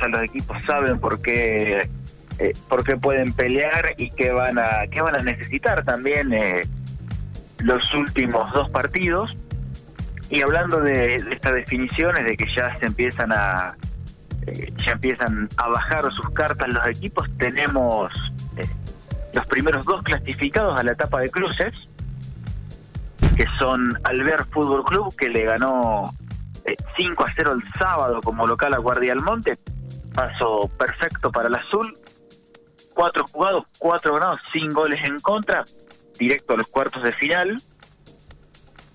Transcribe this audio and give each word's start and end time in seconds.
ya 0.00 0.08
los 0.08 0.22
equipos 0.22 0.56
saben 0.64 0.98
por 0.98 1.20
qué 1.20 1.88
eh, 2.38 2.52
por 2.68 2.82
qué 2.84 2.96
pueden 2.96 3.32
pelear 3.32 3.94
y 3.98 4.10
qué 4.10 4.32
van 4.32 4.58
a 4.58 4.86
qué 4.90 5.00
van 5.00 5.14
a 5.14 5.22
necesitar 5.22 5.84
también 5.84 6.32
eh, 6.32 6.62
los 7.58 7.92
últimos 7.94 8.52
dos 8.52 8.70
partidos. 8.70 9.36
Y 10.30 10.40
hablando 10.40 10.80
de, 10.80 11.16
estas 11.16 11.52
definiciones 11.52 12.24
de 12.24 12.36
que 12.36 12.46
ya 12.56 12.74
se 12.78 12.86
empiezan 12.86 13.32
a 13.32 13.76
eh, 14.46 14.72
ya 14.84 14.92
empiezan 14.92 15.48
a 15.58 15.68
bajar 15.68 16.10
sus 16.10 16.30
cartas 16.30 16.68
los 16.68 16.86
equipos 16.86 17.28
tenemos 17.38 18.10
los 19.34 19.46
primeros 19.46 19.86
dos 19.86 20.02
clasificados 20.02 20.78
a 20.78 20.82
la 20.82 20.92
etapa 20.92 21.20
de 21.20 21.28
cruces 21.30 21.88
que 23.36 23.46
son 23.58 23.98
Alver 24.04 24.44
Fútbol 24.46 24.84
Club 24.84 25.14
que 25.16 25.28
le 25.28 25.44
ganó 25.44 26.12
5 26.96 27.24
a 27.24 27.32
0 27.34 27.52
el 27.52 27.62
sábado 27.78 28.20
como 28.22 28.46
local 28.46 28.74
a 28.74 28.78
Guardia 28.78 29.14
Monte. 29.14 29.58
Paso 30.14 30.70
perfecto 30.78 31.30
para 31.30 31.48
el 31.48 31.54
azul. 31.54 31.96
Cuatro 32.94 33.24
jugados, 33.26 33.64
cuatro 33.78 34.14
ganados, 34.14 34.40
sin 34.52 34.68
goles 34.70 35.02
en 35.02 35.18
contra, 35.20 35.64
directo 36.18 36.54
a 36.54 36.56
los 36.58 36.68
cuartos 36.68 37.02
de 37.02 37.12
final. 37.12 37.56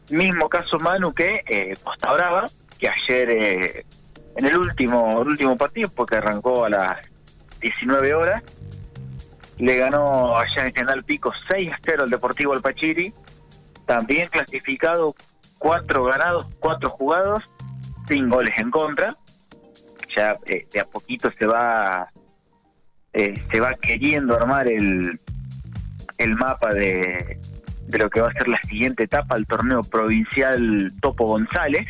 Mismo 0.09 0.47
caso 0.47 0.77
Manu 0.77 1.13
que 1.13 1.41
eh, 1.47 1.75
Costa 1.83 2.13
Brava, 2.13 2.45
que 2.77 2.87
ayer 2.87 3.29
eh, 3.29 3.85
en 4.35 4.45
el 4.45 4.57
último, 4.57 5.21
el 5.21 5.29
último 5.29 5.57
partido, 5.57 5.89
porque 5.95 6.17
arrancó 6.17 6.65
a 6.65 6.69
las 6.69 7.09
19 7.59 8.13
horas, 8.13 8.43
le 9.57 9.77
ganó 9.77 10.37
allá 10.37 10.67
en 10.67 10.73
General 10.73 11.03
Pico 11.03 11.33
6 11.49 11.71
a 11.71 11.79
0 11.83 12.03
al 12.03 12.09
Deportivo 12.09 12.53
Alpachiri, 12.53 13.11
también 13.85 14.29
clasificado, 14.29 15.15
cuatro 15.57 16.03
ganados, 16.03 16.45
cuatro 16.59 16.89
jugados, 16.89 17.49
sin 18.07 18.29
goles 18.29 18.53
en 18.57 18.71
contra. 18.71 19.15
Ya 20.15 20.35
eh, 20.45 20.67
de 20.71 20.79
a 20.79 20.85
poquito 20.85 21.29
se 21.31 21.45
va 21.45 22.07
eh, 23.13 23.33
se 23.51 23.59
va 23.59 23.73
queriendo 23.75 24.35
armar 24.35 24.67
el, 24.67 25.19
el 26.17 26.35
mapa 26.35 26.73
de, 26.73 27.39
de 27.87 27.97
lo 27.97 28.09
que 28.09 28.21
va 28.21 28.29
a 28.29 28.33
ser 28.33 28.47
la 28.47 28.59
siguiente 28.61 29.03
etapa 29.03 29.35
al 29.35 29.45
torneo 29.45 29.81
provincial 29.81 30.91
Topo 31.01 31.25
González. 31.25 31.87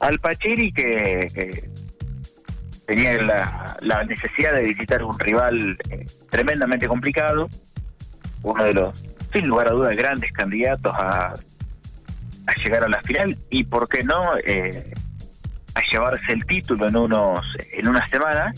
Al 0.00 0.18
Pachiri 0.18 0.72
que 0.72 1.70
tenía 2.86 3.16
la, 3.80 4.04
necesidad 4.04 4.54
de 4.54 4.62
visitar 4.62 5.02
un 5.02 5.18
rival 5.18 5.78
eh, 5.90 6.06
tremendamente 6.30 6.86
complicado, 6.86 7.48
uno 8.42 8.64
de 8.64 8.74
los, 8.74 9.00
sin 9.32 9.48
lugar 9.48 9.68
a 9.68 9.72
dudas, 9.72 9.96
grandes 9.96 10.32
candidatos 10.32 10.92
a, 10.94 11.34
a 12.46 12.54
llegar 12.62 12.84
a 12.84 12.88
la 12.88 13.00
final 13.02 13.36
y, 13.50 13.64
¿por 13.64 13.88
qué 13.88 14.04
no?, 14.04 14.36
eh, 14.44 14.92
a 15.74 15.80
llevarse 15.90 16.32
el 16.32 16.44
título 16.46 16.86
en 16.86 16.96
unos 16.96 17.40
en 17.72 17.88
unas 17.88 18.08
semanas 18.08 18.54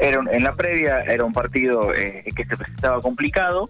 era 0.00 0.20
en 0.30 0.44
la 0.44 0.54
previa 0.54 1.00
era 1.00 1.24
un 1.24 1.32
partido 1.32 1.92
eh, 1.94 2.24
que 2.34 2.44
se 2.44 2.56
presentaba 2.56 3.00
complicado. 3.00 3.68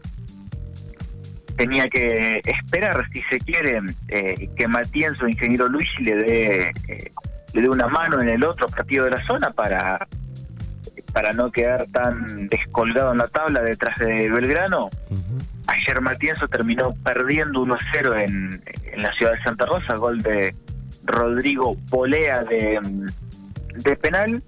Tenía 1.56 1.88
que 1.88 2.40
esperar, 2.44 3.04
si 3.12 3.20
se 3.22 3.38
quiere, 3.40 3.80
eh, 4.08 4.48
que 4.56 4.68
Matienzo, 4.68 5.26
ingeniero 5.26 5.68
Luis, 5.68 5.88
le 6.00 6.16
dé, 6.16 6.72
eh, 6.86 7.10
le 7.52 7.62
dé 7.62 7.68
una 7.68 7.88
mano 7.88 8.20
en 8.20 8.28
el 8.28 8.44
otro 8.44 8.68
partido 8.68 9.06
de 9.06 9.12
la 9.12 9.26
zona 9.26 9.50
para, 9.50 10.06
para 11.12 11.32
no 11.32 11.50
quedar 11.50 11.86
tan 11.86 12.48
descolgado 12.48 13.10
en 13.10 13.18
la 13.18 13.26
tabla 13.26 13.62
detrás 13.62 13.98
de 13.98 14.30
Belgrano. 14.30 14.88
Ayer 15.68 16.00
Matienzo 16.00 16.48
terminó 16.48 16.94
perdiendo 17.04 17.64
1-0 17.64 18.24
en, 18.24 18.60
en 18.92 19.02
la 19.02 19.12
ciudad 19.12 19.32
de 19.32 19.42
Santa 19.42 19.66
Rosa, 19.66 19.94
gol 19.94 20.20
de 20.20 20.54
Rodrigo 21.04 21.76
Polea 21.90 22.42
de, 22.44 22.80
de 23.74 23.96
penal 23.96 24.42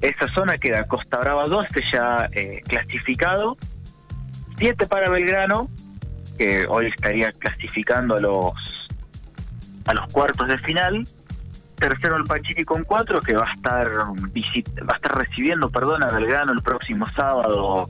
esa 0.00 0.26
zona 0.34 0.58
queda 0.58 0.86
Costa 0.86 1.18
Brava 1.18 1.44
2, 1.46 1.66
ya 1.92 2.28
eh, 2.32 2.62
clasificado. 2.66 3.56
7 4.58 4.86
para 4.86 5.08
Belgrano, 5.10 5.68
que 6.38 6.66
hoy 6.68 6.86
estaría 6.86 7.32
clasificando 7.32 8.16
a 8.16 8.20
los 8.20 8.54
a 9.86 9.94
los 9.94 10.06
cuartos 10.12 10.48
de 10.48 10.58
final. 10.58 11.04
Tercero 11.76 12.16
el 12.16 12.24
Pachiri 12.24 12.64
con 12.64 12.84
4, 12.84 13.20
que 13.20 13.34
va 13.34 13.44
a 13.44 13.52
estar 13.52 13.90
va 13.92 14.92
a 14.92 14.96
estar 14.96 15.18
recibiendo, 15.18 15.70
perdón, 15.70 16.02
a 16.02 16.08
Belgrano 16.08 16.52
el 16.52 16.62
próximo 16.62 17.06
sábado 17.14 17.88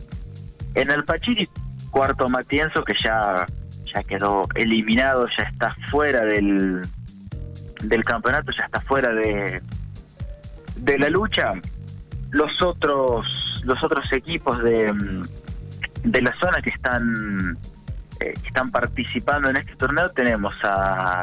en 0.75 0.91
el 0.91 1.05
Pachiri. 1.05 1.49
Cuarto 1.97 2.29
Matienzo, 2.29 2.85
que 2.85 2.93
ya 3.03 3.47
ya 3.87 4.03
quedó 4.03 4.47
eliminado, 4.55 5.27
ya 5.35 5.45
está 5.45 5.75
fuera 5.91 6.27
del 6.27 6.87
del 7.81 8.05
campeonato, 8.05 8.53
ya 8.53 8.65
está 8.65 8.83
fuera 8.83 9.15
de 9.15 9.63
de 10.77 10.99
la 10.99 11.09
lucha. 11.09 11.55
Los 12.33 12.61
otros 12.61 13.63
los 13.65 13.83
otros 13.83 14.13
equipos 14.13 14.63
de, 14.63 14.93
de 16.05 16.21
la 16.21 16.39
zona 16.39 16.61
que 16.61 16.69
están 16.69 17.57
eh, 18.21 18.35
que 18.43 18.49
están 18.49 18.71
participando 18.71 19.49
en 19.49 19.57
este 19.57 19.75
torneo 19.77 20.11
tenemos 20.11 20.55
a 20.65 21.23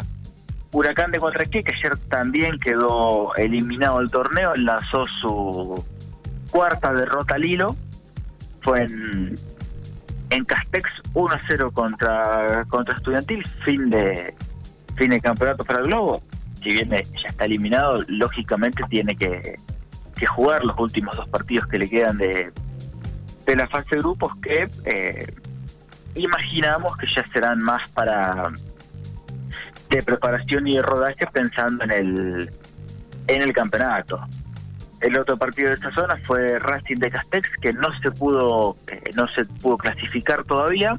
Huracán 0.72 1.12
de 1.12 1.20
Cuatraqué 1.20 1.64
que 1.64 1.72
ayer 1.72 1.96
también 2.10 2.58
quedó 2.58 3.36
eliminado 3.36 4.00
del 4.00 4.10
torneo 4.10 4.56
lanzó 4.56 5.06
su 5.06 5.86
cuarta 6.50 6.94
derrota 6.94 7.36
al 7.36 7.46
hilo. 7.46 7.76
Fue 8.62 8.82
en 8.82 9.36
en 10.34 10.46
Castex 10.46 10.90
1-0 11.14 11.72
contra 11.74 12.66
contra 12.66 12.96
Estudiantil 12.96 13.46
fin 13.64 13.90
de 13.90 14.34
fin 14.96 15.12
de 15.12 15.22
campeonato 15.22 15.64
para 15.64 15.80
el 15.80 15.86
Globo 15.86 16.24
si 16.56 16.72
bien 16.72 16.90
ya 16.90 17.30
está 17.30 17.46
eliminado 17.46 18.00
lógicamente 18.08 18.84
tiene 18.90 19.16
que 19.16 19.60
que 20.16 20.26
jugar 20.26 20.66
los 20.66 20.78
últimos 20.80 21.16
dos 21.16 21.28
partidos 21.30 21.68
que 21.68 21.78
le 21.78 21.90
quedan 21.90 22.18
de, 22.18 22.52
de 23.46 23.56
la 23.56 23.68
fase 23.68 23.96
de 23.96 24.02
grupos 24.02 24.32
que 24.42 24.70
eh, 24.86 25.34
imaginamos 26.16 26.98
que 26.98 27.08
ya 27.08 27.26
serán 27.28 27.60
más 27.60 27.88
para 27.90 28.52
de 29.90 30.02
preparación 30.02 30.68
y 30.68 30.78
de 30.78 30.82
rodaje 30.82 31.28
pensando 31.28 31.84
en 31.84 31.92
el 31.92 32.50
en 33.28 33.42
el 33.42 33.54
campeonato. 33.54 34.20
El 35.04 35.20
otro 35.20 35.38
partido 35.38 35.68
de 35.68 35.76
esta 35.76 35.92
zona 35.92 36.18
fue 36.24 36.58
Racing 36.60 36.96
de 36.96 37.12
Castex 37.12 37.50
que 37.62 37.74
no 37.74 37.92
se 38.02 38.10
pudo 38.12 38.78
eh, 38.88 39.12
no 39.16 39.28
se 39.36 39.46
pudo 39.46 39.78
clasificar 39.78 40.44
todavía. 40.46 40.98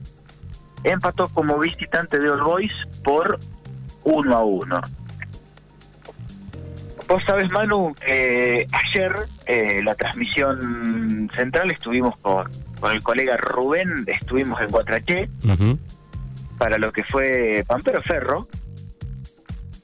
Empató 0.85 1.29
como 1.29 1.59
visitante 1.59 2.19
de 2.19 2.29
All 2.29 2.43
Boys 2.43 2.73
por 3.03 3.39
1 4.05 4.37
a 4.37 4.45
1. 4.45 4.81
Vos 7.09 7.23
sabés, 7.25 7.51
Manu, 7.51 7.95
que 7.95 8.67
ayer 8.73 9.15
eh, 9.47 9.83
la 9.83 9.95
transmisión 9.95 11.31
central 11.35 11.71
estuvimos 11.71 12.17
con, 12.19 12.51
con 12.81 12.93
el 12.93 13.03
colega 13.03 13.37
Rubén, 13.39 14.05
estuvimos 14.07 14.61
en 14.61 14.69
Guatraché 14.69 15.29
para 16.59 16.79
lo 16.79 16.93
que 16.93 17.05
fue 17.05 17.65
Pampero 17.67 18.03
Ferro. 18.03 18.47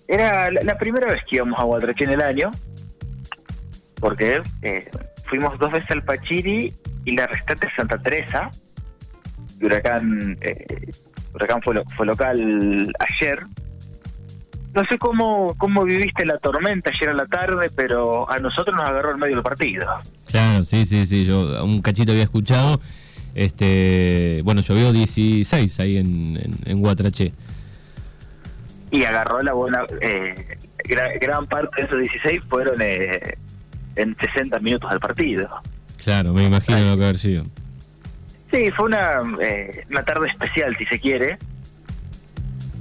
Era 0.09 0.51
la, 0.51 0.77
primera 0.77 1.07
vez 1.07 1.23
que 1.29 1.37
íbamos 1.37 1.59
a 1.59 1.65
Guatraché 1.65 2.05
en 2.05 2.11
el 2.11 2.21
año, 2.21 2.51
porque 4.01 4.43
eh, 4.63 4.91
fuimos 5.25 5.59
dos 5.59 5.73
veces 5.73 5.91
al 5.91 6.03
Pachiri 6.03 6.73
y 7.05 7.17
la 7.17 7.27
restante 7.27 7.69
Santa 7.77 7.99
Teresa. 7.99 8.51
Huracán, 9.63 10.39
eh, 10.41 10.91
Huracán 11.35 11.61
fue, 11.63 11.83
fue 11.95 12.07
local 12.07 12.93
ayer 12.99 13.39
no 14.75 14.85
sé 14.85 14.99
cómo, 14.99 15.55
cómo 15.59 15.85
viviste 15.85 16.25
la 16.25 16.39
tormenta 16.39 16.91
ayer 16.91 17.09
a 17.09 17.15
la 17.15 17.27
tarde, 17.27 17.71
pero 17.75 18.31
a 18.31 18.39
nosotros 18.39 18.77
nos 18.77 18.87
agarró 18.87 19.13
en 19.13 19.19
medio 19.19 19.35
del 19.37 19.43
partido. 19.43 19.87
Claro, 20.27 20.65
sí, 20.65 20.87
sí, 20.87 21.07
sí, 21.07 21.25
yo 21.25 21.65
un 21.65 21.83
cachito 21.83 22.13
había 22.13 22.25
escuchado. 22.25 22.81
Este, 23.35 24.41
bueno, 24.45 24.61
llovió 24.61 24.93
16 24.93 25.81
ahí 25.81 25.97
en, 25.97 26.59
en, 26.65 26.79
Guatraché. 26.79 27.33
Y 28.91 29.05
agarró 29.05 29.41
la 29.41 29.53
buena. 29.53 29.85
Eh, 30.01 30.59
gran, 31.21 31.47
parte 31.47 31.81
de 31.81 31.87
esos 31.87 31.99
16 31.99 32.41
fueron 32.49 32.81
eh, 32.81 33.39
en 34.03 34.17
60 34.19 34.59
minutos 34.61 34.91
del 34.91 35.01
partido. 35.01 35.49
Claro, 36.03 36.33
me 36.33 36.45
imagino 36.45 36.79
lo 36.79 36.97
que 36.97 37.05
haber 37.05 37.19
sido. 37.19 37.45
Sí, 38.51 38.71
fue 38.75 38.87
una, 38.87 39.23
eh, 39.41 39.85
una 39.91 40.03
tarde 40.03 40.29
especial, 40.29 40.75
si 40.77 40.85
se 40.87 40.99
quiere. 40.99 41.39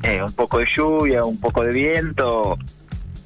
Eh, 0.04 0.24
un 0.24 0.33
poco 0.33 0.60
de 0.60 0.66
lluvia, 0.66 1.24
un 1.24 1.39
poco 1.39 1.63
de 1.63 1.71
viento. 1.71 2.57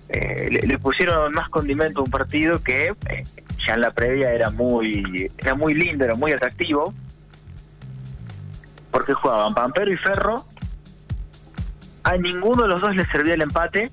Eh, 0.09 0.59
le, 0.63 0.79
pusieron 0.79 1.31
más 1.31 1.49
condimento 1.49 2.01
a 2.01 2.03
un 2.03 2.11
partido 2.11 2.61
que 2.61 2.87
eh, 3.09 3.23
ya 3.65 3.75
en 3.75 3.81
la 3.81 3.91
previa 3.91 4.31
era 4.31 4.49
muy, 4.49 5.31
era 5.37 5.55
muy 5.55 5.73
lindo, 5.73 6.03
era 6.03 6.15
muy 6.15 6.31
atractivo. 6.31 6.93
Porque 8.91 9.13
jugaban 9.13 9.53
Pampero 9.53 9.91
y 9.91 9.97
Ferro. 9.97 10.43
A 12.03 12.17
ninguno 12.17 12.63
de 12.63 12.67
los 12.67 12.81
dos 12.81 12.95
les 12.95 13.07
servía 13.09 13.35
el 13.35 13.41
empate. 13.41 13.91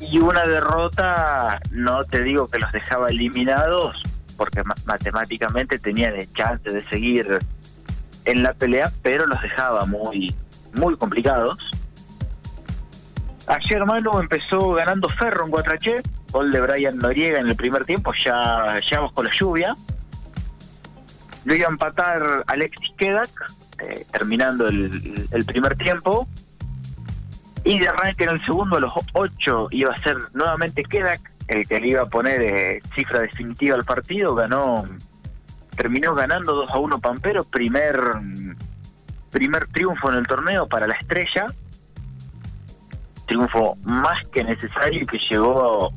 Y 0.00 0.18
una 0.18 0.42
derrota, 0.44 1.60
no 1.70 2.04
te 2.04 2.22
digo 2.22 2.48
que 2.48 2.58
los 2.58 2.70
dejaba 2.72 3.08
eliminados, 3.08 4.02
porque 4.36 4.62
matemáticamente 4.84 5.78
tenían 5.78 6.14
el 6.14 6.30
chance 6.32 6.70
de 6.70 6.86
seguir 6.88 7.38
en 8.26 8.42
la 8.42 8.52
pelea, 8.52 8.92
pero 9.02 9.26
los 9.26 9.40
dejaba 9.40 9.86
muy 9.86 10.34
muy 10.74 10.96
complicados. 10.96 11.58
Ayer 13.46 13.84
Manu 13.86 14.18
empezó 14.18 14.72
ganando 14.72 15.08
Ferro 15.08 15.44
en 15.44 15.50
Guatraché, 15.50 16.02
gol 16.32 16.50
de 16.50 16.60
Brian 16.60 16.98
Noriega 16.98 17.38
en 17.38 17.48
el 17.48 17.56
primer 17.56 17.84
tiempo, 17.84 18.12
ya, 18.22 18.80
ya 18.90 19.00
bajo 19.00 19.22
la 19.22 19.30
lluvia. 19.32 19.76
Lo 21.44 21.54
iba 21.54 21.68
a 21.68 21.70
empatar 21.70 22.44
Alexis 22.48 22.90
Kedak, 22.96 23.30
eh, 23.78 24.04
terminando 24.12 24.66
el, 24.66 25.28
el 25.30 25.44
primer 25.44 25.76
tiempo. 25.76 26.25
Y 27.66 27.80
de 27.80 27.88
arranque 27.88 28.22
en 28.22 28.30
el 28.30 28.44
segundo, 28.44 28.76
a 28.76 28.80
los 28.80 28.92
8, 29.12 29.68
iba 29.72 29.92
a 29.92 29.96
ser 29.96 30.16
nuevamente 30.34 30.84
Kedak, 30.84 31.20
el 31.48 31.66
que 31.66 31.80
le 31.80 31.88
iba 31.88 32.02
a 32.02 32.06
poner 32.06 32.40
eh, 32.40 32.80
cifra 32.94 33.18
definitiva 33.18 33.74
al 33.74 33.84
partido. 33.84 34.36
Ganó, 34.36 34.84
terminó 35.76 36.14
ganando 36.14 36.54
2 36.54 36.70
a 36.70 36.78
1 36.78 37.00
Pampero, 37.00 37.42
primer, 37.42 37.98
primer 39.32 39.66
triunfo 39.66 40.12
en 40.12 40.18
el 40.18 40.26
torneo 40.28 40.68
para 40.68 40.86
la 40.86 40.94
estrella. 40.94 41.46
Triunfo 43.26 43.76
más 43.82 44.24
que 44.28 44.44
necesario 44.44 45.02
y 45.02 45.06
que 45.06 45.18
llegó 45.28 45.92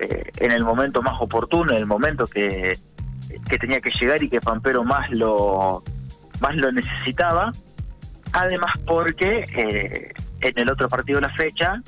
eh, 0.00 0.30
en 0.36 0.52
el 0.52 0.62
momento 0.62 1.00
más 1.00 1.18
oportuno, 1.18 1.72
en 1.72 1.78
el 1.78 1.86
momento 1.86 2.26
que, 2.26 2.74
que 3.48 3.56
tenía 3.56 3.80
que 3.80 3.90
llegar 3.98 4.22
y 4.22 4.28
que 4.28 4.42
Pampero 4.42 4.84
más 4.84 5.08
lo, 5.12 5.82
más 6.40 6.56
lo 6.56 6.70
necesitaba. 6.70 7.52
Además 8.32 8.72
porque 8.84 9.44
eh, 9.56 10.12
en 10.40 10.58
el 10.58 10.70
otro 10.70 10.88
partido 10.88 11.20
de 11.20 11.28
la 11.28 11.34
fecha, 11.34 11.82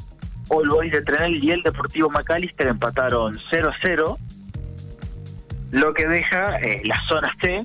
All 0.48 0.68
Boys 0.68 0.92
de 0.92 1.02
Trenel 1.02 1.42
y 1.42 1.50
el 1.50 1.62
Deportivo 1.62 2.10
McAllister 2.10 2.66
empataron 2.66 3.34
0 3.50 3.70
a 3.70 3.76
0, 3.80 4.18
lo 5.70 5.94
que 5.94 6.06
deja 6.06 6.58
eh, 6.58 6.82
la 6.84 7.00
zona 7.08 7.34
C 7.40 7.62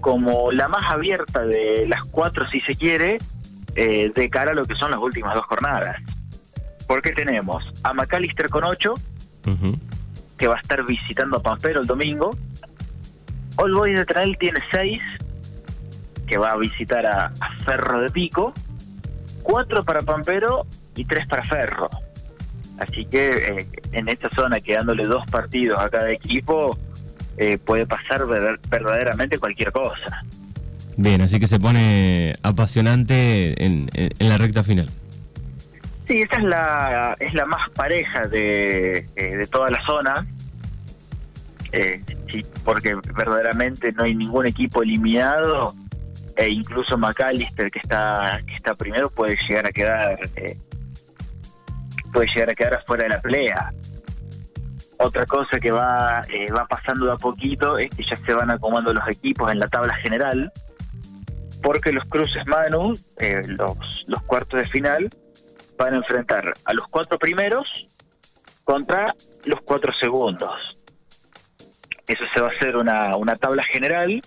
como 0.00 0.52
la 0.52 0.68
más 0.68 0.84
abierta 0.88 1.44
de 1.44 1.86
las 1.88 2.04
cuatro, 2.04 2.46
si 2.46 2.60
se 2.60 2.76
quiere, 2.76 3.18
eh, 3.74 4.12
de 4.14 4.30
cara 4.30 4.52
a 4.52 4.54
lo 4.54 4.64
que 4.64 4.76
son 4.76 4.92
las 4.92 5.00
últimas 5.00 5.34
dos 5.34 5.44
jornadas. 5.46 5.96
Porque 6.86 7.12
tenemos 7.12 7.64
a 7.82 7.92
McAllister 7.92 8.48
con 8.48 8.64
8, 8.64 8.94
que 10.38 10.46
va 10.46 10.56
a 10.56 10.60
estar 10.60 10.84
visitando 10.86 11.38
a 11.38 11.42
Pampero 11.42 11.80
el 11.80 11.86
domingo. 11.86 12.30
All 13.56 13.74
Boys 13.74 13.98
de 13.98 14.04
Trenel 14.04 14.38
tiene 14.38 14.60
6, 14.70 15.00
que 16.26 16.38
va 16.38 16.52
a 16.52 16.56
visitar 16.56 17.04
a, 17.04 17.32
a 17.40 17.54
Ferro 17.64 18.00
de 18.00 18.10
Pico 18.10 18.54
cuatro 19.48 19.82
para 19.82 20.02
Pampero 20.02 20.66
y 20.94 21.06
tres 21.06 21.26
para 21.26 21.42
Ferro. 21.42 21.88
Así 22.78 23.06
que 23.06 23.28
eh, 23.28 23.66
en 23.92 24.08
esta 24.08 24.28
zona, 24.28 24.60
quedándole 24.60 25.04
dos 25.04 25.24
partidos 25.30 25.78
a 25.78 25.88
cada 25.88 26.10
equipo, 26.10 26.76
eh, 27.38 27.56
puede 27.56 27.86
pasar 27.86 28.26
verdaderamente 28.26 29.38
cualquier 29.38 29.72
cosa. 29.72 30.22
Bien, 30.98 31.22
así 31.22 31.40
que 31.40 31.46
se 31.46 31.58
pone 31.58 32.36
apasionante 32.42 33.64
en, 33.64 33.88
en, 33.94 34.28
la 34.28 34.36
recta 34.36 34.62
final. 34.62 34.90
Sí, 36.06 36.20
esta 36.20 36.36
es 36.36 36.44
la, 36.44 37.16
es 37.18 37.32
la 37.34 37.46
más 37.46 37.70
pareja 37.70 38.26
de, 38.26 38.98
eh, 39.16 39.36
de 39.36 39.46
toda 39.46 39.70
la 39.70 39.84
zona. 39.86 40.26
sí, 42.30 42.44
porque 42.64 42.96
verdaderamente 43.16 43.92
no 43.92 44.04
hay 44.04 44.14
ningún 44.14 44.46
equipo 44.46 44.82
eliminado 44.82 45.72
e 46.38 46.48
incluso 46.50 46.96
McAllister 46.96 47.70
que 47.70 47.80
está 47.80 48.40
que 48.46 48.54
primero 48.74 49.10
puede 49.10 49.36
llegar 49.48 49.66
a 49.66 49.72
quedar 49.72 50.18
eh, 50.36 50.56
puede 52.12 52.28
llegar 52.28 52.50
a 52.50 52.54
quedar 52.54 52.74
afuera 52.74 53.04
de 53.04 53.08
la 53.10 53.20
pelea. 53.20 53.72
Otra 54.98 55.26
cosa 55.26 55.60
que 55.60 55.70
va 55.70 56.22
eh, 56.32 56.50
va 56.50 56.66
pasando 56.66 57.06
de 57.06 57.12
a 57.12 57.16
poquito 57.16 57.78
es 57.78 57.90
que 57.90 58.04
ya 58.04 58.16
se 58.16 58.32
van 58.32 58.50
acomodando 58.50 58.92
los 58.92 59.06
equipos 59.08 59.50
en 59.52 59.58
la 59.58 59.68
tabla 59.68 59.94
general 59.96 60.52
porque 61.62 61.92
los 61.92 62.04
cruces 62.04 62.46
Manu 62.46 62.94
eh, 63.18 63.42
los 63.46 64.04
los 64.06 64.22
cuartos 64.22 64.60
de 64.60 64.68
final 64.68 65.08
van 65.76 65.94
a 65.94 65.96
enfrentar 65.98 66.52
a 66.64 66.72
los 66.72 66.88
cuatro 66.88 67.18
primeros 67.18 67.88
contra 68.64 69.14
los 69.44 69.60
cuatro 69.62 69.92
segundos. 70.00 70.82
Eso 72.06 72.24
se 72.32 72.40
va 72.40 72.48
a 72.48 72.50
hacer 72.50 72.76
una, 72.76 73.16
una 73.16 73.36
tabla 73.36 73.62
general 73.64 74.20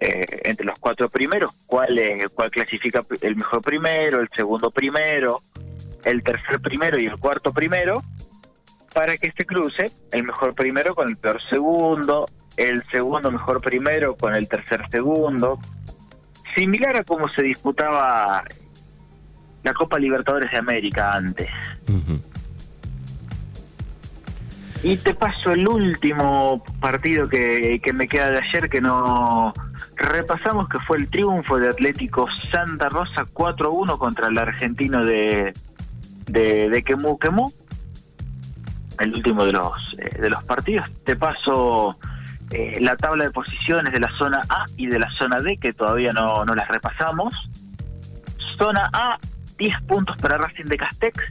eh, 0.00 0.24
entre 0.44 0.66
los 0.66 0.78
cuatro 0.78 1.08
primeros, 1.08 1.52
cuál, 1.66 1.98
cuál 2.34 2.50
clasifica 2.50 3.02
el 3.22 3.36
mejor 3.36 3.62
primero, 3.62 4.20
el 4.20 4.28
segundo 4.34 4.70
primero, 4.70 5.40
el 6.04 6.22
tercer 6.22 6.60
primero 6.60 6.98
y 7.00 7.06
el 7.06 7.18
cuarto 7.18 7.52
primero, 7.52 8.02
para 8.92 9.16
que 9.16 9.26
este 9.26 9.44
cruce 9.44 9.90
el 10.12 10.24
mejor 10.24 10.54
primero 10.54 10.94
con 10.94 11.08
el 11.08 11.16
peor 11.16 11.40
segundo, 11.50 12.28
el 12.56 12.82
segundo 12.90 13.30
mejor 13.30 13.60
primero 13.60 14.16
con 14.16 14.34
el 14.34 14.48
tercer 14.48 14.82
segundo, 14.90 15.58
similar 16.54 16.96
a 16.96 17.04
como 17.04 17.28
se 17.28 17.42
disputaba 17.42 18.44
la 19.62 19.74
Copa 19.74 19.98
Libertadores 19.98 20.50
de 20.50 20.58
América 20.58 21.12
antes. 21.12 21.48
Y 24.86 24.96
te 24.98 25.14
paso 25.14 25.50
el 25.50 25.66
último 25.66 26.62
partido 26.78 27.28
que, 27.28 27.80
que 27.82 27.92
me 27.92 28.06
queda 28.06 28.30
de 28.30 28.38
ayer 28.38 28.70
que 28.70 28.80
no 28.80 29.52
repasamos, 29.96 30.68
que 30.68 30.78
fue 30.78 30.98
el 30.98 31.08
triunfo 31.08 31.58
de 31.58 31.70
Atlético 31.70 32.28
Santa 32.52 32.88
Rosa 32.88 33.24
4-1 33.24 33.98
contra 33.98 34.28
el 34.28 34.38
argentino 34.38 35.04
de, 35.04 35.52
de, 36.26 36.70
de 36.70 36.84
Quemú 36.84 37.18
Quemú, 37.18 37.52
el 39.00 39.12
último 39.12 39.44
de 39.44 39.54
los, 39.54 39.98
eh, 39.98 40.20
de 40.20 40.30
los 40.30 40.44
partidos. 40.44 40.88
Te 41.02 41.16
paso 41.16 41.98
eh, 42.52 42.78
la 42.80 42.96
tabla 42.96 43.24
de 43.24 43.32
posiciones 43.32 43.92
de 43.92 43.98
la 43.98 44.16
zona 44.16 44.40
A 44.48 44.66
y 44.76 44.86
de 44.86 45.00
la 45.00 45.10
zona 45.10 45.40
D, 45.40 45.56
que 45.56 45.72
todavía 45.72 46.12
no, 46.12 46.44
no 46.44 46.54
las 46.54 46.68
repasamos. 46.68 47.34
Zona 48.56 48.88
A, 48.92 49.18
10 49.58 49.82
puntos 49.88 50.16
para 50.18 50.38
Racing 50.38 50.66
de 50.66 50.76
Castex. 50.76 51.24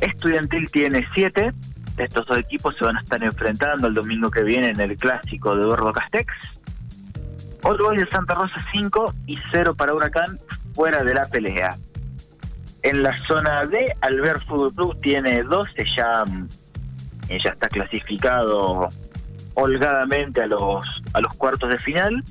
Estudiantil 0.00 0.70
tiene 0.70 1.04
7 1.14 1.52
estos 2.00 2.26
dos 2.26 2.38
equipos 2.38 2.74
se 2.76 2.84
van 2.84 2.96
a 2.96 3.00
estar 3.00 3.22
enfrentando 3.22 3.86
el 3.86 3.94
domingo 3.94 4.30
que 4.30 4.42
viene 4.42 4.70
en 4.70 4.80
el 4.80 4.96
clásico 4.96 5.56
de 5.56 5.62
Eduardo 5.62 5.92
Castex. 5.92 6.32
Otro 7.62 7.90
de 7.90 8.06
Santa 8.08 8.34
Rosa 8.34 8.54
5 8.72 9.14
y 9.26 9.38
0 9.52 9.74
para 9.74 9.94
Huracán 9.94 10.38
fuera 10.74 11.02
de 11.02 11.14
la 11.14 11.26
pelea. 11.26 11.76
En 12.82 13.02
la 13.02 13.14
zona 13.26 13.60
D, 13.66 13.94
Albert 14.00 14.46
Fútbol 14.46 14.74
Club 14.74 15.00
tiene 15.02 15.42
12, 15.42 15.84
ya, 15.94 16.24
eh, 17.28 17.38
ya 17.44 17.50
está 17.50 17.68
clasificado 17.68 18.88
holgadamente 19.54 20.42
a 20.42 20.46
los, 20.46 21.02
a 21.12 21.20
los 21.20 21.34
cuartos 21.34 21.68
de 21.70 21.78
final. 21.78 22.24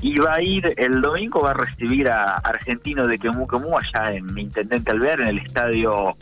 Y 0.00 0.18
va 0.18 0.34
a 0.34 0.42
ir 0.42 0.74
el 0.76 1.00
domingo, 1.00 1.40
va 1.40 1.50
a 1.50 1.54
recibir 1.54 2.08
a 2.08 2.34
Argentino 2.34 3.06
de 3.06 3.18
Quemú 3.18 3.46
Quemú 3.46 3.76
allá 3.76 4.12
en 4.12 4.36
Intendente 4.36 4.92
Alvear, 4.92 5.20
en 5.20 5.28
el 5.28 5.38
estadio 5.38 6.16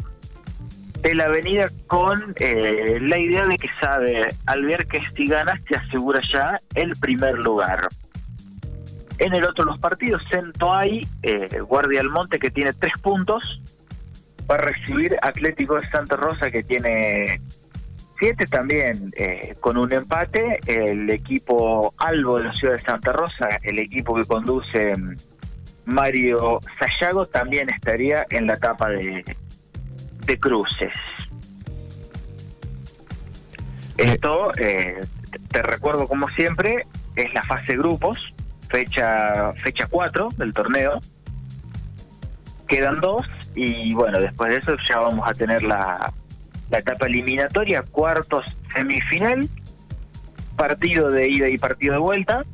de 1.06 1.14
la 1.14 1.26
avenida 1.26 1.66
con 1.86 2.34
eh, 2.40 2.98
la 3.00 3.16
idea 3.16 3.46
de 3.46 3.56
que 3.56 3.68
sabe 3.80 4.28
al 4.46 4.64
ver 4.64 4.88
que 4.88 5.00
si 5.14 5.28
ganas 5.28 5.62
te 5.64 5.76
asegura 5.76 6.20
ya 6.20 6.60
el 6.74 6.96
primer 6.96 7.34
lugar. 7.38 7.86
En 9.18 9.32
el 9.32 9.44
otro 9.44 9.64
los 9.64 9.78
partidos, 9.78 10.20
Cento 10.28 10.74
hay, 10.74 11.06
eh, 11.22 11.60
Guardia 11.60 12.00
Almonte 12.00 12.40
que 12.40 12.50
tiene 12.50 12.72
tres 12.72 12.92
puntos, 13.00 13.62
va 14.50 14.56
a 14.56 14.58
recibir 14.58 15.16
Atlético 15.22 15.76
de 15.76 15.86
Santa 15.86 16.16
Rosa 16.16 16.50
que 16.50 16.64
tiene 16.64 17.40
siete 18.18 18.44
también 18.46 19.12
eh, 19.16 19.54
con 19.60 19.76
un 19.76 19.92
empate, 19.92 20.58
el 20.66 21.08
equipo 21.10 21.94
Albo 21.98 22.38
de 22.38 22.46
la 22.46 22.52
ciudad 22.52 22.74
de 22.74 22.80
Santa 22.80 23.12
Rosa, 23.12 23.48
el 23.62 23.78
equipo 23.78 24.16
que 24.16 24.24
conduce 24.24 24.92
Mario 25.84 26.58
Sayago 26.80 27.26
también 27.26 27.70
estaría 27.70 28.26
en 28.30 28.48
la 28.48 28.54
etapa 28.54 28.88
de, 28.88 29.24
de 30.26 30.38
cruces. 30.38 30.92
Esto, 33.96 34.52
eh, 34.58 35.00
te 35.50 35.62
recuerdo 35.62 36.06
como 36.06 36.28
siempre, 36.28 36.84
es 37.14 37.32
la 37.32 37.42
fase 37.42 37.76
grupos, 37.76 38.34
fecha 38.68 39.52
fecha 39.54 39.86
4 39.88 40.28
del 40.36 40.52
torneo. 40.52 41.00
Quedan 42.68 43.00
dos 43.00 43.22
y 43.54 43.94
bueno, 43.94 44.20
después 44.20 44.50
de 44.50 44.58
eso 44.58 44.76
ya 44.88 44.98
vamos 44.98 45.28
a 45.28 45.32
tener 45.32 45.62
la, 45.62 46.12
la 46.70 46.78
etapa 46.78 47.06
eliminatoria, 47.06 47.82
cuartos, 47.82 48.44
semifinal, 48.74 49.48
partido 50.56 51.10
de 51.10 51.28
ida 51.28 51.48
y 51.48 51.58
partido 51.58 51.94
de 51.94 52.00
vuelta, 52.00 52.44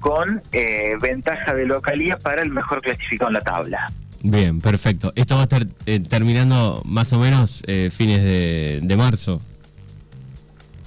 con 0.00 0.42
eh, 0.52 0.94
ventaja 1.00 1.54
de 1.54 1.66
localía 1.66 2.16
para 2.18 2.42
el 2.42 2.50
mejor 2.50 2.80
clasificado 2.80 3.28
en 3.28 3.34
la 3.34 3.40
tabla. 3.40 3.92
Bien, 4.24 4.58
perfecto. 4.58 5.12
Esto 5.16 5.34
va 5.34 5.42
a 5.42 5.44
estar 5.44 5.66
eh, 5.84 6.00
terminando 6.00 6.80
más 6.86 7.12
o 7.12 7.18
menos 7.18 7.62
eh, 7.66 7.90
fines 7.92 8.22
de, 8.22 8.96
marzo. 8.96 9.38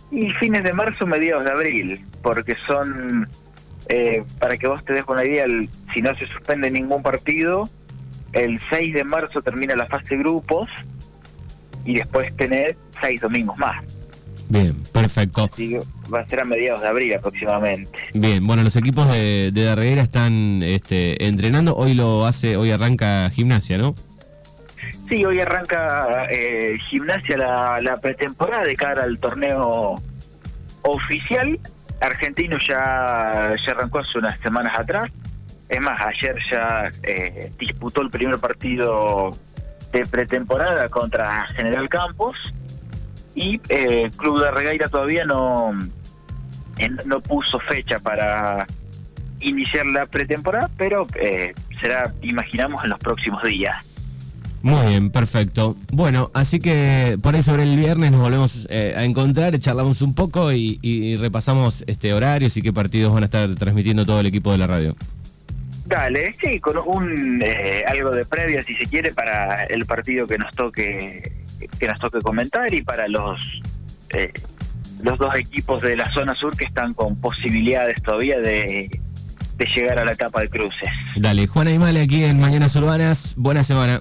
Y 0.09 0.31
fines 0.31 0.63
de 0.63 0.73
marzo, 0.73 1.05
mediados 1.05 1.45
de 1.45 1.51
abril, 1.51 2.01
porque 2.23 2.55
son, 2.65 3.29
eh, 3.89 4.23
para 4.39 4.57
que 4.57 4.65
vos 4.65 4.83
te 4.83 4.93
des 4.93 5.05
una 5.07 5.23
idea, 5.23 5.45
si 5.93 6.01
no 6.01 6.17
se 6.17 6.25
suspende 6.25 6.71
ningún 6.71 7.03
partido, 7.03 7.69
el 8.33 8.59
6 8.71 8.95
de 8.95 9.03
marzo 9.03 9.43
termina 9.43 9.75
la 9.75 9.85
fase 9.85 10.15
de 10.15 10.23
grupos 10.23 10.67
y 11.85 11.93
después 11.93 12.35
tener 12.37 12.75
seis 12.99 13.21
domingos 13.21 13.55
más. 13.59 13.83
Bien, 14.49 14.81
perfecto. 14.93 15.49
va 16.13 16.21
a 16.21 16.27
ser 16.27 16.39
a 16.39 16.45
mediados 16.45 16.81
de 16.81 16.87
abril 16.87 17.13
aproximadamente. 17.13 17.99
Bien, 18.13 18.45
bueno, 18.45 18.63
los 18.63 18.75
equipos 18.75 19.09
de, 19.11 19.51
de 19.53 19.63
Darreguera 19.63 20.01
están 20.01 20.61
este, 20.63 21.27
entrenando. 21.27 21.75
Hoy 21.75 21.93
lo 21.93 22.25
hace, 22.25 22.55
hoy 22.55 22.71
arranca 22.71 23.29
gimnasia, 23.29 23.77
¿no? 23.77 23.93
Sí, 25.09 25.25
hoy 25.25 25.39
arranca 25.39 26.27
eh, 26.29 26.77
gimnasia 26.85 27.37
la, 27.37 27.79
la 27.81 27.97
pretemporada 27.97 28.63
de 28.63 28.75
cara 28.75 29.03
al 29.03 29.19
torneo 29.19 29.95
oficial. 30.83 31.59
Argentino 31.99 32.57
ya, 32.59 33.55
ya 33.55 33.71
arrancó 33.71 33.99
hace 33.99 34.19
unas 34.19 34.39
semanas 34.39 34.77
atrás. 34.79 35.11
Es 35.67 35.81
más, 35.81 35.99
ayer 35.99 36.35
ya 36.49 36.89
eh, 37.03 37.51
disputó 37.57 38.01
el 38.01 38.09
primer 38.09 38.37
partido 38.39 39.31
de 39.91 40.05
pretemporada 40.05 40.87
contra 40.89 41.45
General 41.55 41.89
Campos 41.89 42.35
y 43.37 43.61
eh, 43.69 44.09
Club 44.17 44.41
de 44.43 44.51
Regueira 44.51 44.89
todavía 44.89 45.23
no, 45.25 45.71
en- 46.77 46.99
no 47.05 47.21
puso 47.21 47.59
fecha 47.59 47.99
para 47.99 48.65
iniciar 49.39 49.85
la 49.85 50.07
pretemporada, 50.07 50.69
pero 50.77 51.05
eh, 51.21 51.53
será, 51.79 52.13
imaginamos, 52.23 52.83
en 52.83 52.89
los 52.89 52.99
próximos 52.99 53.43
días. 53.43 53.75
Muy 54.63 54.87
bien, 54.87 55.11
perfecto. 55.11 55.75
Bueno, 55.93 56.31
así 56.33 56.57
que 56.59 57.15
por 57.21 57.35
ahí 57.35 57.43
sobre 57.43 57.61
el 57.63 57.77
viernes 57.77 58.11
nos 58.11 58.19
volvemos 58.21 58.67
eh, 58.71 58.95
a 58.97 59.03
encontrar, 59.05 59.57
charlamos 59.59 60.01
un 60.01 60.15
poco 60.15 60.51
y, 60.51 60.79
y 60.81 61.15
repasamos 61.15 61.83
este 61.85 62.13
horarios 62.15 62.57
y 62.57 62.63
qué 62.63 62.73
partidos 62.73 63.13
van 63.13 63.21
a 63.21 63.25
estar 63.27 63.53
transmitiendo 63.53 64.03
todo 64.03 64.19
el 64.19 64.25
equipo 64.25 64.51
de 64.51 64.57
la 64.57 64.65
radio. 64.67 64.95
Dale, 65.85 66.33
sí, 66.41 66.59
con 66.59 66.75
un 66.85 67.39
eh, 67.45 67.83
algo 67.87 68.09
de 68.09 68.25
previa, 68.25 68.61
si 68.63 68.73
se 68.75 68.87
quiere, 68.87 69.13
para 69.13 69.63
el 69.65 69.85
partido 69.85 70.25
que 70.27 70.37
nos 70.39 70.53
toque 70.55 71.31
que 71.79 71.87
nos 71.87 71.99
toque 71.99 72.19
comentar 72.19 72.73
y 72.73 72.81
para 72.81 73.07
los 73.07 73.61
eh, 74.09 74.31
los 75.03 75.17
dos 75.19 75.35
equipos 75.35 75.83
de 75.83 75.95
la 75.95 76.11
zona 76.13 76.33
sur 76.33 76.55
que 76.55 76.65
están 76.65 76.93
con 76.93 77.15
posibilidades 77.17 78.01
todavía 78.01 78.39
de, 78.39 78.89
de 79.55 79.65
llegar 79.65 79.99
a 79.99 80.05
la 80.05 80.11
etapa 80.11 80.41
de 80.41 80.49
cruces. 80.49 80.89
Dale, 81.15 81.47
Juan 81.47 81.67
Aymale 81.67 82.01
aquí 82.01 82.23
en 82.23 82.39
Mañanas 82.39 82.75
Urbanas, 82.75 83.33
buena 83.37 83.63
semana. 83.63 83.99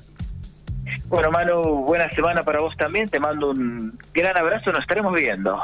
Bueno, 1.09 1.31
Manu, 1.31 1.85
buena 1.85 2.09
semana 2.11 2.43
para 2.43 2.61
vos 2.61 2.77
también. 2.77 3.09
Te 3.09 3.21
mando 3.21 3.51
un 3.51 3.99
gran 4.15 4.37
abrazo. 4.37 4.73
Nos 4.73 4.83
estaremos 4.83 5.15
viendo. 5.15 5.57